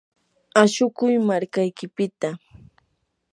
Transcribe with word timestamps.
ashukuy 0.61 1.15
markaykipita. 1.27 2.29